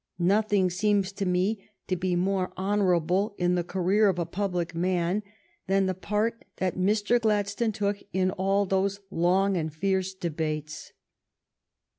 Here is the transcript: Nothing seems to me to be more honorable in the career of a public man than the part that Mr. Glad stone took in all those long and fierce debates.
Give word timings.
Nothing 0.17 0.71
seems 0.71 1.11
to 1.11 1.27
me 1.27 1.69
to 1.85 1.95
be 1.95 2.15
more 2.15 2.51
honorable 2.57 3.35
in 3.37 3.53
the 3.53 3.63
career 3.63 4.09
of 4.09 4.17
a 4.17 4.25
public 4.25 4.73
man 4.73 5.21
than 5.67 5.85
the 5.85 5.93
part 5.93 6.43
that 6.55 6.75
Mr. 6.75 7.21
Glad 7.21 7.47
stone 7.47 7.71
took 7.71 7.99
in 8.11 8.31
all 8.31 8.65
those 8.65 8.99
long 9.11 9.55
and 9.55 9.71
fierce 9.71 10.15
debates. 10.15 10.93